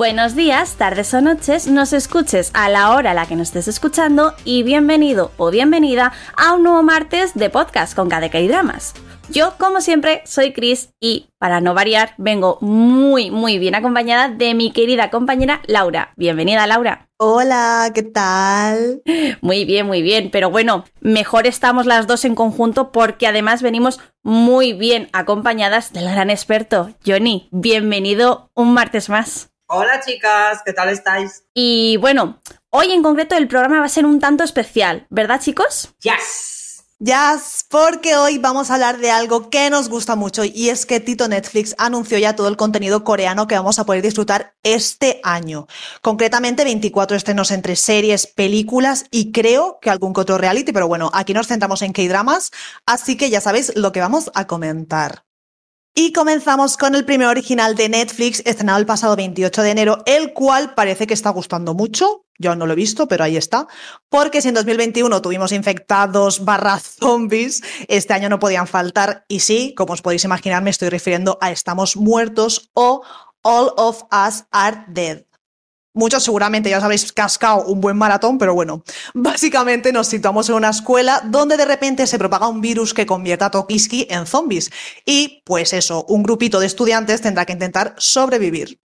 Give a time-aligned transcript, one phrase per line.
[0.00, 3.68] Buenos días, tardes o noches, nos escuches a la hora a la que nos estés
[3.68, 8.94] escuchando y bienvenido o bienvenida a un nuevo martes de podcast con KDK y Dramas.
[9.28, 14.54] Yo, como siempre, soy Chris y, para no variar, vengo muy, muy bien acompañada de
[14.54, 16.14] mi querida compañera Laura.
[16.16, 17.10] Bienvenida, Laura.
[17.18, 19.02] Hola, ¿qué tal?
[19.42, 24.00] Muy bien, muy bien, pero bueno, mejor estamos las dos en conjunto porque además venimos
[24.22, 27.50] muy bien acompañadas del gran experto, Johnny.
[27.52, 29.49] Bienvenido un martes más.
[29.72, 31.44] Hola chicas, ¿qué tal estáis?
[31.54, 35.94] Y bueno, hoy en concreto el programa va a ser un tanto especial, ¿verdad chicos?
[36.02, 36.82] Yes.
[36.98, 40.98] Ya, porque hoy vamos a hablar de algo que nos gusta mucho y es que
[40.98, 45.68] Tito Netflix anunció ya todo el contenido coreano que vamos a poder disfrutar este año.
[46.02, 51.12] Concretamente 24 estrenos entre series, películas y creo que algún que otro reality, pero bueno,
[51.14, 52.50] aquí nos centramos en K-dramas,
[52.86, 55.29] así que ya sabéis lo que vamos a comentar.
[55.94, 60.32] Y comenzamos con el primer original de Netflix, estrenado el pasado 28 de enero, el
[60.32, 62.26] cual parece que está gustando mucho.
[62.38, 63.66] Yo no lo he visto, pero ahí está.
[64.08, 69.24] Porque si en 2021 tuvimos infectados barra zombies, este año no podían faltar.
[69.28, 73.02] Y sí, como os podéis imaginar, me estoy refiriendo a Estamos muertos o
[73.42, 75.29] All of Us Are Dead.
[75.92, 80.54] Muchos seguramente ya os habéis cascado un buen maratón, pero bueno, básicamente nos situamos en
[80.54, 84.70] una escuela donde de repente se propaga un virus que convierte a Tokiski en zombies.
[85.04, 88.78] Y pues eso, un grupito de estudiantes tendrá que intentar sobrevivir.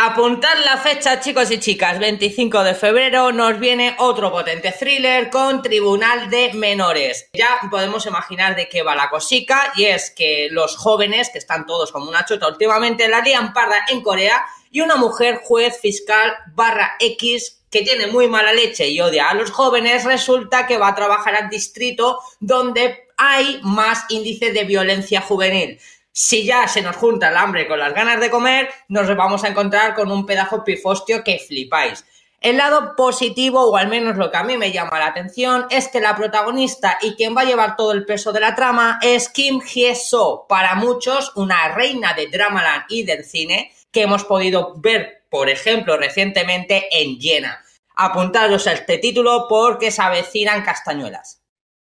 [0.00, 1.98] Apuntad la fecha, chicos y chicas.
[1.98, 7.28] 25 de febrero nos viene otro potente thriller con Tribunal de Menores.
[7.32, 11.66] Ya podemos imaginar de qué va la cosica y es que los jóvenes, que están
[11.66, 16.32] todos como una chota últimamente, la lían parda en Corea y una mujer juez fiscal
[16.54, 20.88] barra X que tiene muy mala leche y odia a los jóvenes, resulta que va
[20.88, 25.78] a trabajar al distrito donde hay más índice de violencia juvenil.
[26.12, 29.48] Si ya se nos junta el hambre con las ganas de comer, nos vamos a
[29.48, 32.04] encontrar con un pedazo pifostio que flipáis.
[32.40, 35.88] El lado positivo, o al menos lo que a mí me llama la atención, es
[35.88, 39.28] que la protagonista y quien va a llevar todo el peso de la trama es
[39.28, 45.24] Kim Hye-so, para muchos una reina de Dramaland y del cine, que hemos podido ver,
[45.30, 47.64] por ejemplo, recientemente en Jena.
[47.96, 51.37] Apuntaros a este título porque se avecinan castañuelas.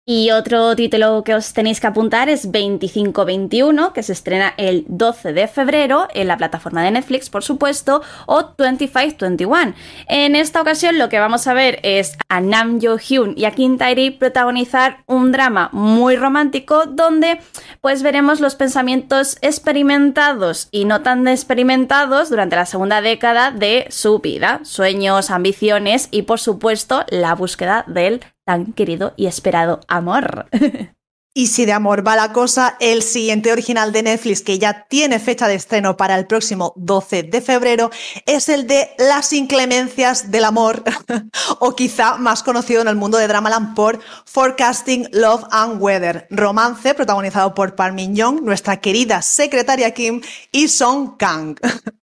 [0.09, 5.33] Y otro título que os tenéis que apuntar es 2521, que se estrena el 12
[5.33, 9.73] de febrero en la plataforma de Netflix, por supuesto, o 2521.
[10.07, 13.51] En esta ocasión lo que vamos a ver es a Nam Jo Hyun y a
[13.51, 17.41] Kim Tae protagonizar un drama muy romántico donde
[17.81, 24.19] pues veremos los pensamientos experimentados y no tan experimentados durante la segunda década de su
[24.19, 30.47] vida, sueños, ambiciones y por supuesto la búsqueda del tan querido y esperado amor.
[31.37, 35.19] Y si de amor va la cosa, el siguiente original de Netflix, que ya tiene
[35.19, 37.91] fecha de estreno para el próximo 12 de febrero,
[38.25, 40.83] es el de Las inclemencias del amor,
[41.59, 46.95] o quizá más conocido en el mundo de Dramaland por Forecasting Love and Weather, romance
[46.95, 50.21] protagonizado por Park Min Young, nuestra querida secretaria Kim
[50.51, 51.55] y Song Kang.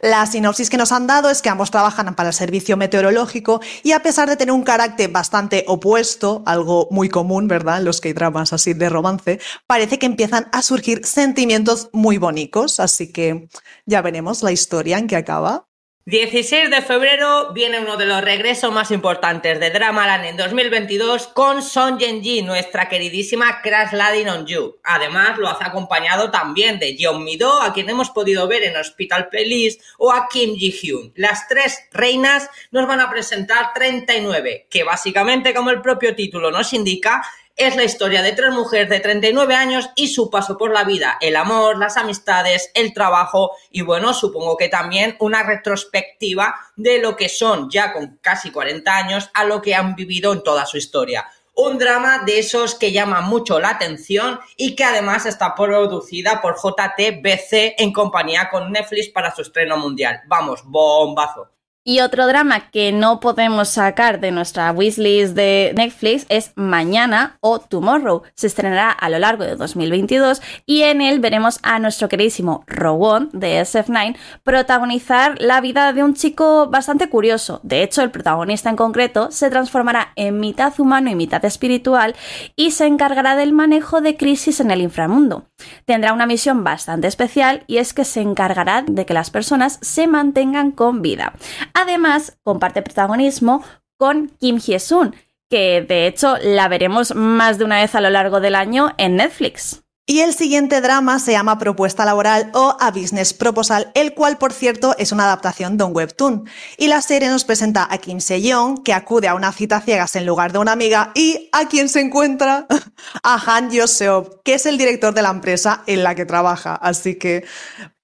[0.00, 3.92] La sinopsis que nos han dado es que ambos trabajan para el servicio meteorológico y
[3.92, 7.78] a pesar de tener un carácter bastante opuesto, algo muy común, ¿verdad?
[7.78, 12.18] En los que hay dramas así de romance, parece que empiezan a surgir sentimientos muy
[12.18, 13.48] bonitos, así que
[13.86, 15.69] ya veremos la historia en que acaba.
[16.06, 21.62] 16 de febrero viene uno de los regresos más importantes de Dramaland en 2022 con
[21.62, 24.78] Son Yen-ji, nuestra queridísima Crash Landing on You.
[24.82, 29.28] Además, lo hace acompañado también de Jeon Mi-do, a quien hemos podido ver en Hospital
[29.28, 31.12] Police, o a Kim Ji-hyun.
[31.16, 36.72] Las tres reinas nos van a presentar 39, que básicamente, como el propio título nos
[36.72, 37.22] indica,
[37.56, 41.18] es la historia de tres mujeres de 39 años y su paso por la vida,
[41.20, 47.16] el amor, las amistades, el trabajo y bueno, supongo que también una retrospectiva de lo
[47.16, 50.78] que son ya con casi 40 años a lo que han vivido en toda su
[50.78, 51.26] historia.
[51.54, 56.56] Un drama de esos que llama mucho la atención y que además está producida por
[56.56, 60.22] JTBC en compañía con Netflix para su estreno mundial.
[60.26, 61.50] Vamos, bombazo.
[61.82, 67.58] Y otro drama que no podemos sacar de nuestra wishlist de Netflix es Mañana o
[67.58, 68.22] Tomorrow.
[68.34, 73.30] Se estrenará a lo largo de 2022 y en él veremos a nuestro queridísimo Rowan
[73.32, 77.60] de SF9 protagonizar la vida de un chico bastante curioso.
[77.62, 82.14] De hecho, el protagonista en concreto se transformará en mitad humano y mitad espiritual
[82.56, 85.46] y se encargará del manejo de crisis en el inframundo.
[85.86, 90.06] Tendrá una misión bastante especial y es que se encargará de que las personas se
[90.06, 91.32] mantengan con vida.
[91.74, 93.64] Además, comparte protagonismo
[93.96, 95.14] con Kim Hye-sun,
[95.48, 99.16] que de hecho la veremos más de una vez a lo largo del año en
[99.16, 99.82] Netflix.
[100.10, 104.52] Y el siguiente drama se llama Propuesta Laboral o A Business Proposal, el cual, por
[104.52, 106.48] cierto, es una adaptación de un webtoon.
[106.78, 110.26] Y la serie nos presenta a Kim Se-young, que acude a una cita ciegas en
[110.26, 112.66] lugar de una amiga, y a quien se encuentra
[113.22, 116.74] a Han Yo-seop, que es el director de la empresa en la que trabaja.
[116.74, 117.44] Así que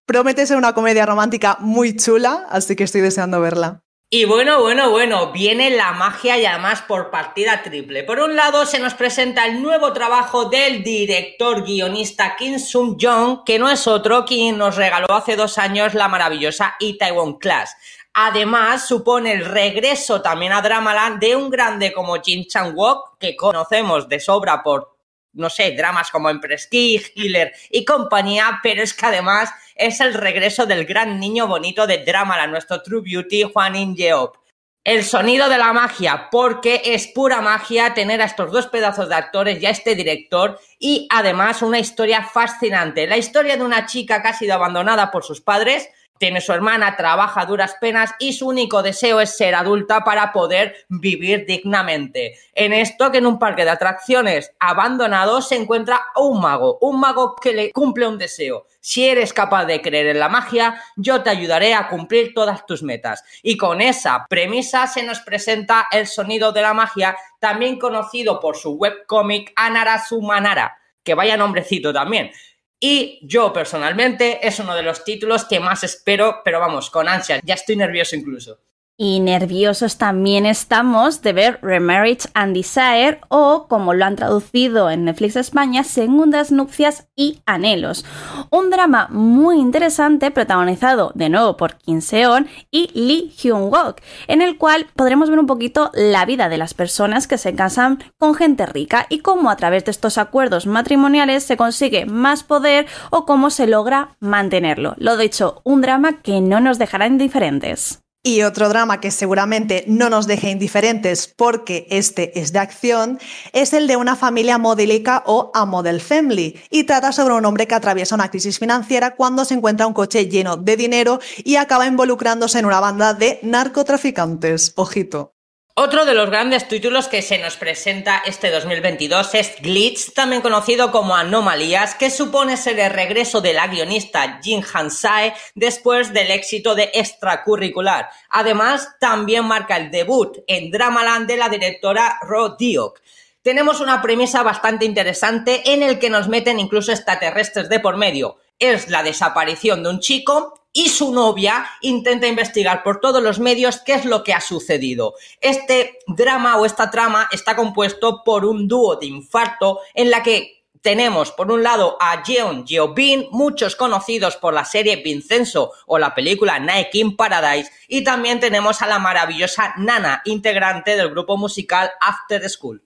[0.06, 3.82] promete ser una comedia romántica muy chula, así que estoy deseando verla.
[4.08, 8.04] Y bueno, bueno, bueno, viene la magia y además por partida triple.
[8.04, 13.42] Por un lado se nos presenta el nuevo trabajo del director guionista Kim Sung Jong,
[13.44, 17.74] que no es otro quien nos regaló hace dos años la maravillosa Itaewon Class.
[18.14, 24.08] Además, supone el regreso también a Dramaland de un grande como Jin Chang-wook, que conocemos
[24.08, 24.95] de sobra por
[25.36, 30.14] no sé, dramas como en Prestige, Healer y compañía, pero es que además es el
[30.14, 34.36] regreso del gran niño bonito de Drama, nuestro True Beauty, Juan In Yeop.
[34.82, 39.16] El sonido de la magia, porque es pura magia tener a estos dos pedazos de
[39.16, 43.08] actores y a este director y además una historia fascinante.
[43.08, 46.96] La historia de una chica que ha sido abandonada por sus padres, tiene su hermana,
[46.96, 52.38] trabaja duras penas y su único deseo es ser adulta para poder vivir dignamente.
[52.54, 57.36] En esto que en un parque de atracciones abandonado se encuentra un mago, un mago
[57.36, 58.66] que le cumple un deseo.
[58.80, 62.82] Si eres capaz de creer en la magia, yo te ayudaré a cumplir todas tus
[62.82, 63.24] metas.
[63.42, 68.56] Y con esa premisa se nos presenta el sonido de la magia, también conocido por
[68.56, 72.30] su webcómic Anara Sumanara, que vaya nombrecito también.
[72.78, 77.40] Y yo personalmente es uno de los títulos que más espero, pero vamos, con ansia,
[77.42, 78.60] ya estoy nervioso incluso.
[78.98, 85.04] Y nerviosos también estamos de ver Remarriage and Desire o, como lo han traducido en
[85.04, 88.06] Netflix España, Segundas Nupcias y Anhelos.
[88.48, 93.96] Un drama muy interesante protagonizado de nuevo por Kim Seon y Lee Hyun-wook,
[94.28, 98.02] en el cual podremos ver un poquito la vida de las personas que se casan
[98.16, 102.86] con gente rica y cómo a través de estos acuerdos matrimoniales se consigue más poder
[103.10, 104.94] o cómo se logra mantenerlo.
[104.96, 108.05] Lo dicho, un drama que no nos dejará indiferentes.
[108.26, 113.20] Y otro drama que seguramente no nos deje indiferentes porque este es de acción,
[113.52, 117.68] es el de una familia modélica o a model family y trata sobre un hombre
[117.68, 121.86] que atraviesa una crisis financiera cuando se encuentra un coche lleno de dinero y acaba
[121.86, 124.72] involucrándose en una banda de narcotraficantes.
[124.74, 125.35] Ojito.
[125.78, 130.90] Otro de los grandes títulos que se nos presenta este 2022 es Glitch, también conocido
[130.90, 136.74] como Anomalías, que supone ser el regreso de la guionista Jin Han-sae después del éxito
[136.74, 138.08] de Extracurricular.
[138.30, 142.98] Además, también marca el debut en Dramaland de la directora Ro Diok.
[143.42, 148.38] Tenemos una premisa bastante interesante en el que nos meten incluso extraterrestres de por medio.
[148.58, 153.80] Es la desaparición de un chico y su novia intenta investigar por todos los medios
[153.80, 155.14] qué es lo que ha sucedido.
[155.40, 160.66] Este drama o esta trama está compuesto por un dúo de infarto en la que
[160.82, 166.14] tenemos por un lado a Jeon Jeobin, muchos conocidos por la serie Vincenzo o la
[166.14, 171.90] película Nike in Paradise, y también tenemos a la maravillosa Nana, integrante del grupo musical
[172.02, 172.85] After School.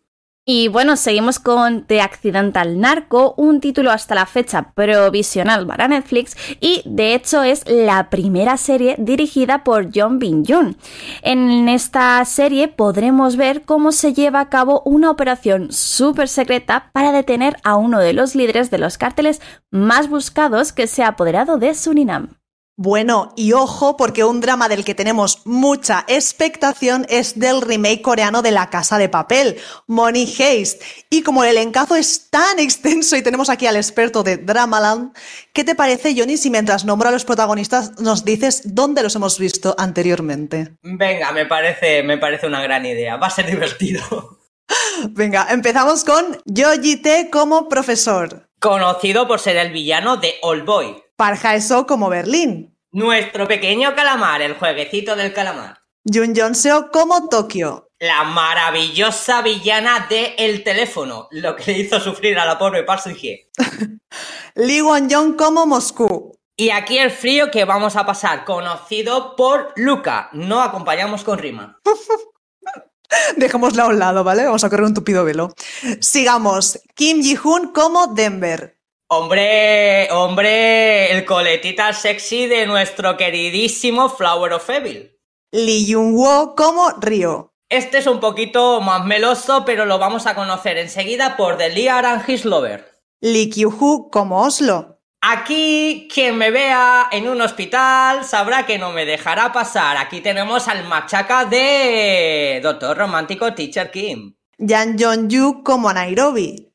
[0.52, 6.36] Y bueno, seguimos con The Accidental Narco, un título hasta la fecha provisional para Netflix
[6.58, 10.76] y de hecho es la primera serie dirigida por John Bin Jun.
[11.22, 17.12] En esta serie podremos ver cómo se lleva a cabo una operación súper secreta para
[17.12, 21.58] detener a uno de los líderes de los cárteles más buscados que se ha apoderado
[21.58, 22.39] de Surinam.
[22.82, 28.40] Bueno, y ojo, porque un drama del que tenemos mucha expectación es del remake coreano
[28.40, 30.80] de La Casa de Papel, Money Heist.
[31.10, 35.12] Y como el encazo es tan extenso y tenemos aquí al experto de Dramaland,
[35.52, 39.38] ¿qué te parece, Johnny, si mientras nombro a los protagonistas nos dices dónde los hemos
[39.38, 40.78] visto anteriormente?
[40.80, 43.18] Venga, me parece, me parece una gran idea.
[43.18, 44.38] Va a ser divertido.
[45.10, 48.48] Venga, empezamos con Yoji T como profesor.
[48.58, 50.96] Conocido por ser el villano de All Boy.
[51.20, 52.74] Parja Eso como Berlín.
[52.92, 55.82] Nuestro pequeño calamar, el jueguecito del calamar.
[56.10, 57.90] Jun Seo como Tokio.
[57.98, 63.08] La maravillosa villana de El Teléfono, lo que le hizo sufrir a la pobre Park
[63.08, 63.50] Hye.
[64.54, 66.32] Lee Won como Moscú.
[66.56, 70.30] Y aquí el frío que vamos a pasar, conocido por Luca.
[70.32, 71.78] No acompañamos con rima.
[73.36, 74.46] Dejémosla a un lado, ¿vale?
[74.46, 75.52] Vamos a correr un tupido velo.
[76.00, 76.80] Sigamos.
[76.94, 78.79] Kim Ji-hoon como Denver.
[79.12, 85.18] Hombre, hombre, el coletita sexy de nuestro queridísimo Flower of Evil.
[85.50, 87.52] Lee Jung-woo como Rio.
[87.68, 92.06] Este es un poquito más meloso, pero lo vamos a conocer enseguida por The Liar
[92.06, 92.88] and His Lover.
[93.20, 95.00] Lee Kyu-hoo como Oslo.
[95.20, 99.96] Aquí, quien me vea en un hospital sabrá que no me dejará pasar.
[99.96, 104.36] Aquí tenemos al machaca de Doctor Romántico Teacher Kim.
[104.56, 106.69] Jan Jong-yu como Nairobi.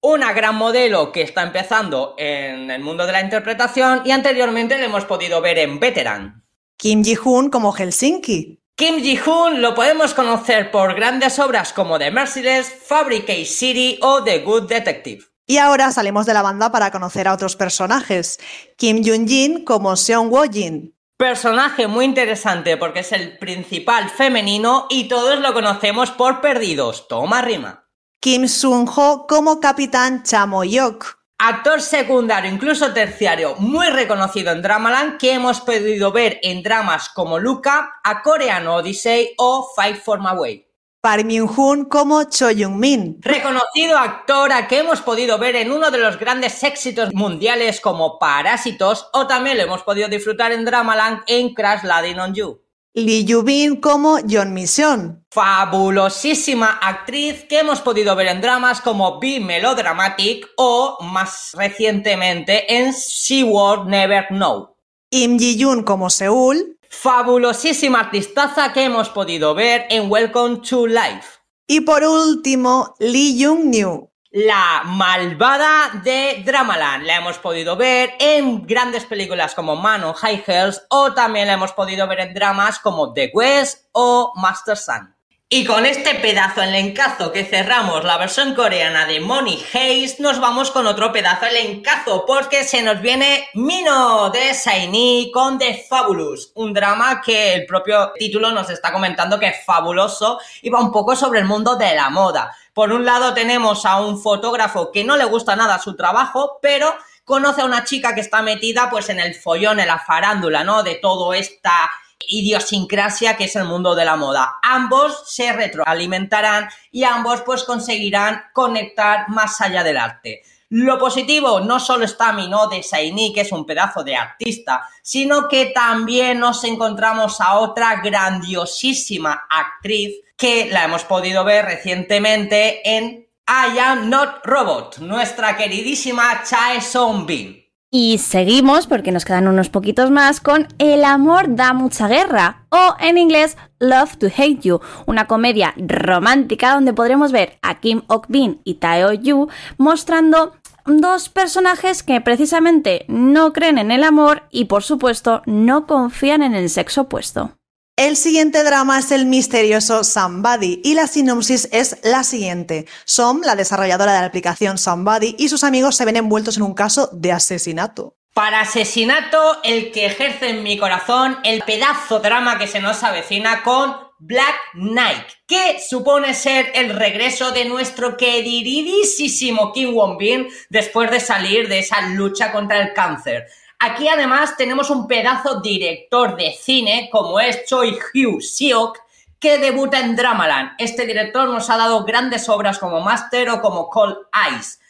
[0.00, 4.86] Una gran modelo que está empezando en el mundo de la interpretación y anteriormente le
[4.86, 6.44] hemos podido ver en Veteran.
[6.76, 8.60] Kim Ji-hoon como Helsinki.
[8.76, 14.38] Kim Ji-hoon lo podemos conocer por grandes obras como The Merciless, Fabricate City o The
[14.40, 15.24] Good Detective.
[15.46, 18.38] Y ahora salimos de la banda para conocer a otros personajes.
[18.76, 20.94] Kim Jun-jin como Seon Wo-jin.
[21.16, 27.08] Personaje muy interesante porque es el principal femenino y todos lo conocemos por Perdidos.
[27.08, 27.87] Toma rima.
[28.20, 31.18] Kim Sun-ho como Capitán Chamoyok.
[31.38, 37.38] Actor secundario, incluso terciario, muy reconocido en Dramaland, que hemos podido ver en dramas como
[37.38, 40.66] Luca, A Korean Odyssey o Fight for My Way.
[41.00, 43.18] Park Myung-hoon como Cho Young-min.
[43.20, 48.18] Reconocido actor a que hemos podido ver en uno de los grandes éxitos mundiales como
[48.18, 52.67] Parásitos o también lo hemos podido disfrutar en Dramaland en Crash Landing on You.
[52.98, 55.24] Lee Yu-bin como John Mission.
[55.30, 62.92] Fabulosísima actriz que hemos podido ver en dramas como Be Melodramatic o más recientemente en
[62.92, 64.74] She Will Never Know.
[65.10, 66.76] Im Ji-yoon como Seúl.
[66.90, 71.38] Fabulosísima artistaza que hemos podido ver en Welcome to Life.
[71.68, 74.07] Y por último, Lee Jung-new.
[74.30, 77.06] La malvada de Dramaland.
[77.06, 81.72] La hemos podido ver en grandes películas como Man High Hills o también la hemos
[81.72, 85.17] podido ver en dramas como The West o Master Sun.
[85.50, 90.40] Y con este pedazo en encazo que cerramos la versión coreana de Money Haze, nos
[90.40, 95.86] vamos con otro pedazo en encazo, porque se nos viene Mino de Saini con The
[95.88, 100.82] Fabulous, un drama que el propio título nos está comentando que es fabuloso y va
[100.82, 102.54] un poco sobre el mundo de la moda.
[102.74, 106.94] Por un lado tenemos a un fotógrafo que no le gusta nada su trabajo, pero
[107.24, 110.82] conoce a una chica que está metida pues en el follón, en la farándula, ¿no?
[110.82, 111.90] De todo esta
[112.26, 114.56] idiosincrasia que es el mundo de la moda.
[114.62, 120.42] Ambos se retroalimentarán y ambos pues conseguirán conectar más allá del arte.
[120.70, 125.48] Lo positivo no solo está Mino de Saini, que es un pedazo de artista, sino
[125.48, 133.26] que también nos encontramos a otra grandiosísima actriz que la hemos podido ver recientemente en
[133.48, 137.67] I Am Not Robot, nuestra queridísima Chae Song Bin.
[137.90, 142.94] Y seguimos, porque nos quedan unos poquitos más, con El amor da mucha guerra, o
[143.00, 148.60] en inglés Love to Hate You, una comedia romántica donde podremos ver a Kim Ok-bin
[148.62, 150.52] y Tae Yu mostrando
[150.84, 156.54] dos personajes que precisamente no creen en el amor y por supuesto no confían en
[156.54, 157.57] el sexo opuesto.
[157.98, 162.86] El siguiente drama es el misterioso Somebody y la sinopsis es la siguiente.
[163.04, 166.74] Som, la desarrolladora de la aplicación Somebody, y sus amigos se ven envueltos en un
[166.74, 168.14] caso de asesinato.
[168.34, 173.64] Para asesinato, el que ejerce en mi corazón el pedazo drama que se nos avecina
[173.64, 181.18] con Black Knight, que supone ser el regreso de nuestro queridísimo Kim Won-bin después de
[181.18, 183.48] salir de esa lucha contra el cáncer.
[183.80, 188.98] Aquí además tenemos un pedazo director de cine como es Choi Hugh Siok
[189.38, 190.72] que debuta en Dramaland.
[190.78, 194.80] Este director nos ha dado grandes obras como Master o como Cold Eyes.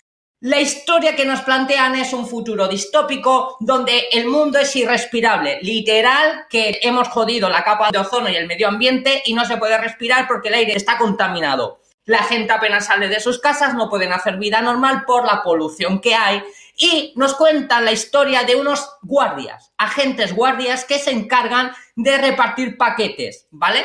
[0.41, 6.47] La historia que nos plantean es un futuro distópico donde el mundo es irrespirable, literal
[6.49, 9.77] que hemos jodido la capa de ozono y el medio ambiente y no se puede
[9.77, 11.81] respirar porque el aire está contaminado.
[12.09, 16.01] La gente apenas sale de sus casas, no pueden hacer vida normal por la polución
[16.01, 16.43] que hay
[16.75, 22.79] y nos cuentan la historia de unos guardias, agentes guardias que se encargan de repartir
[22.79, 23.85] paquetes, ¿vale?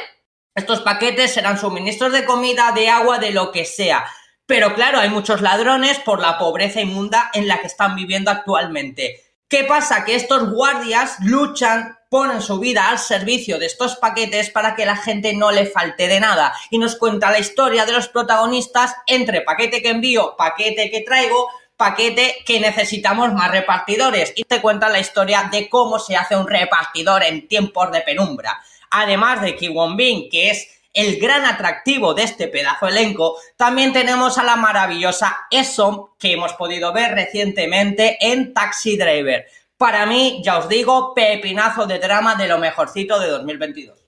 [0.55, 4.05] Estos paquetes serán suministros de comida, de agua, de lo que sea.
[4.45, 9.21] Pero claro, hay muchos ladrones por la pobreza inmunda en la que están viviendo actualmente.
[9.49, 10.05] ¿Qué pasa?
[10.05, 14.95] Que estos guardias luchan, ponen su vida al servicio de estos paquetes para que la
[14.95, 16.53] gente no le falte de nada.
[16.69, 21.49] Y nos cuenta la historia de los protagonistas entre paquete que envío, paquete que traigo,
[21.75, 26.47] paquete que necesitamos más repartidores y te cuenta la historia de cómo se hace un
[26.47, 28.61] repartidor en tiempos de penumbra.
[28.91, 33.91] Además de Ki Won Bin, que es el gran atractivo de este pedazo elenco, también
[33.91, 39.47] tenemos a la maravillosa Esom que hemos podido ver recientemente en Taxi Driver.
[39.83, 43.99] Para mí, ya os digo, pepinazo de drama de lo mejorcito de 2022.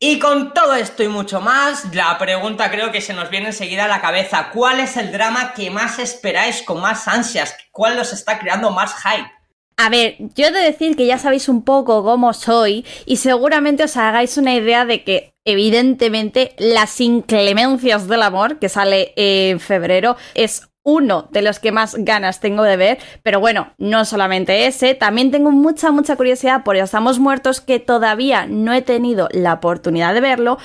[0.00, 3.84] Y con todo esto y mucho más, la pregunta creo que se nos viene enseguida
[3.84, 4.50] a la cabeza.
[4.52, 7.54] ¿Cuál es el drama que más esperáis con más ansias?
[7.70, 9.30] ¿Cuál os está creando más hype?
[9.76, 13.84] A ver, yo he de decir que ya sabéis un poco cómo soy y seguramente
[13.84, 20.16] os hagáis una idea de que evidentemente las inclemencias del amor que sale en febrero
[20.34, 24.94] es uno de los que más ganas tengo de ver, pero bueno, no solamente ese,
[24.94, 30.14] también tengo mucha, mucha curiosidad por Estamos Muertos que todavía no he tenido la oportunidad
[30.14, 30.58] de verlo.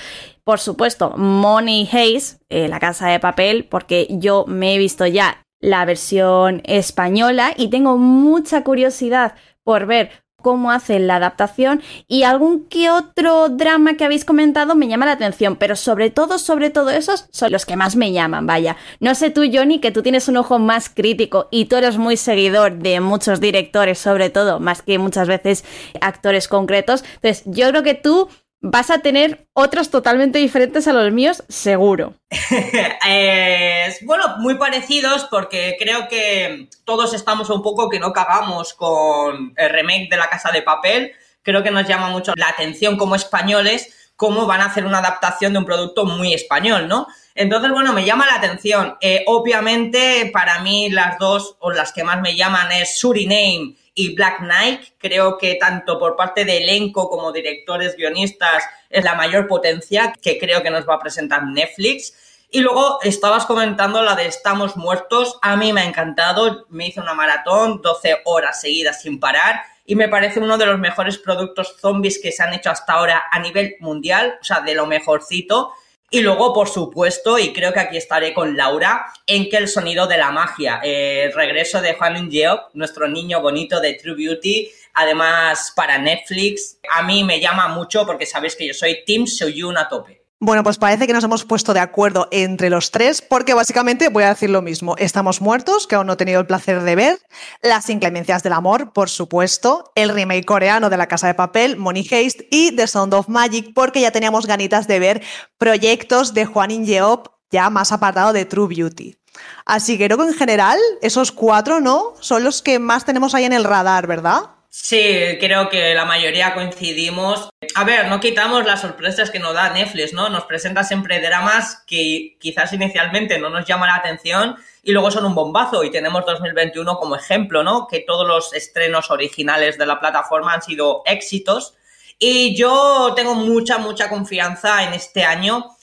[0.44, 5.46] Por supuesto, Money Hayes, eh, La Casa de Papel, porque yo me he visto ya
[5.60, 10.12] la versión española y tengo mucha curiosidad por ver
[10.48, 15.12] cómo hacen la adaptación y algún que otro drama que habéis comentado me llama la
[15.12, 18.78] atención, pero sobre todo, sobre todo esos son los que más me llaman, vaya.
[19.02, 22.16] No sé tú, Johnny, que tú tienes un ojo más crítico y tú eres muy
[22.16, 25.66] seguidor de muchos directores, sobre todo, más que muchas veces
[26.00, 27.04] actores concretos.
[27.16, 28.30] Entonces, yo creo que tú
[28.62, 32.16] vas a tener otros totalmente diferentes a los míos, seguro.
[34.06, 39.70] bueno, muy parecidos porque creo que todos estamos un poco que no cagamos con el
[39.70, 41.12] remake de La Casa de Papel.
[41.44, 45.54] Creo que nos llama mucho la atención como españoles cómo van a hacer una adaptación
[45.54, 47.08] de un producto muy español, ¿no?
[47.36, 48.98] Entonces, bueno, me llama la atención.
[49.00, 54.14] Eh, obviamente, para mí las dos o las que más me llaman es Suriname y
[54.14, 54.82] Black Knight.
[55.00, 60.38] Creo que tanto por parte de elenco como directores, guionistas, es la mayor potencia que
[60.38, 62.14] creo que nos va a presentar Netflix.
[62.52, 65.40] Y luego estabas comentando la de Estamos Muertos.
[65.42, 66.68] A mí me ha encantado.
[66.70, 69.62] Me hice una maratón, 12 horas seguidas sin parar.
[69.84, 73.24] Y me parece uno de los mejores productos zombies que se han hecho hasta ahora
[73.32, 74.38] a nivel mundial.
[74.40, 75.74] O sea, de lo mejorcito.
[76.10, 80.08] Y luego, por supuesto, y creo que aquí estaré con Laura, en que el sonido
[80.08, 84.72] de la magia, eh, el regreso de Juan Geoff, nuestro niño bonito de True Beauty,
[84.94, 89.78] además para Netflix, a mí me llama mucho porque sabéis que yo soy Team Soyun
[89.78, 90.27] a tope.
[90.40, 94.24] Bueno, pues parece que nos hemos puesto de acuerdo entre los tres, porque básicamente voy
[94.24, 94.96] a decir lo mismo.
[94.98, 97.20] Estamos muertos, que aún no he tenido el placer de ver.
[97.64, 99.92] Las inclemencias del amor, por supuesto.
[99.96, 103.74] El remake coreano de La Casa de Papel, Money Heist y The Sound of Magic,
[103.74, 105.24] porque ya teníamos ganitas de ver
[105.58, 109.18] proyectos de Juan Ingeop ya más apartado de True Beauty.
[109.66, 112.14] Así que creo que en general esos cuatro, ¿no?
[112.20, 114.57] Son los que más tenemos ahí en el radar, ¿verdad?
[114.70, 117.50] Sí, creo que la mayoría coincidimos.
[117.74, 120.30] A ver, no quitamos las sorpresas que nos da Netflix, ¿no?
[120.30, 125.26] Nos presenta siempre dramas que quizás inicialmente no nos llaman la atención y luego son
[125.26, 125.84] un bombazo.
[125.84, 127.88] Y tenemos 2021 como ejemplo, ¿no?
[127.88, 131.76] Que todos los estrenos originales de la plataforma han sido éxitos.
[132.20, 135.78] Y yo tengo mucha, mucha confianza en este año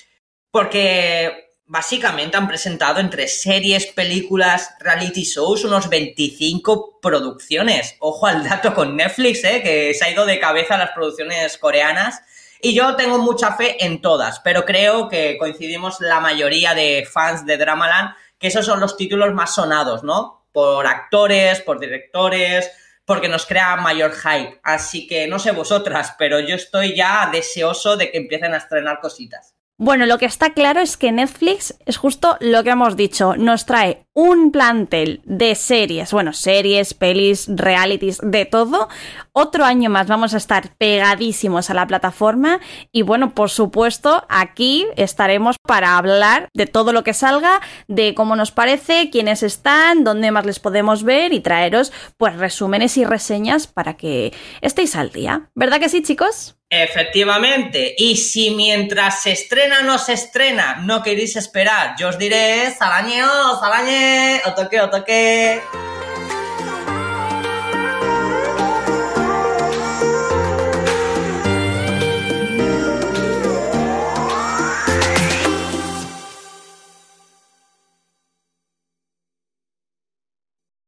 [0.51, 7.97] porque básicamente han presentado entre series, películas, reality shows, unos 25 producciones.
[8.01, 9.63] Ojo al dato con Netflix, ¿eh?
[9.63, 12.23] que se ha ido de cabeza las producciones coreanas.
[12.61, 17.45] Y yo tengo mucha fe en todas, pero creo que coincidimos la mayoría de fans
[17.45, 20.47] de Dramaland que esos son los títulos más sonados, ¿no?
[20.53, 22.71] Por actores, por directores,
[23.05, 24.61] porque nos crea mayor hype.
[24.63, 29.01] Así que no sé vosotras, pero yo estoy ya deseoso de que empiecen a estrenar
[29.01, 29.54] cositas.
[29.85, 33.67] Bueno, lo que está claro es que Netflix es justo lo que hemos dicho, nos
[33.67, 38.89] trae un plantel de series, bueno, series, pelis, realities, de todo.
[39.33, 42.61] Otro año más vamos a estar pegadísimos a la plataforma
[42.93, 48.37] y bueno, por supuesto, aquí estaremos para hablar de todo lo que salga, de cómo
[48.37, 53.67] nos parece, quiénes están, dónde más les podemos ver y traeros pues resúmenes y reseñas
[53.67, 55.51] para que estéis al día.
[55.55, 56.57] ¿Verdad que sí, chicos?
[56.83, 62.75] Efectivamente, y si mientras se estrena no se estrena, no queréis esperar, yo os diré,
[62.77, 65.63] salañeo, salañe, o toque, o toque.